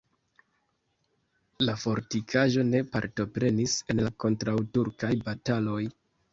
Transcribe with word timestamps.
La 1.67 1.75
fortikaĵo 1.83 2.65
ne 2.71 2.83
partoprenis 2.97 3.79
en 3.95 4.05
la 4.09 4.15
kontraŭturkaj 4.27 5.15
bataloj. 5.33 5.81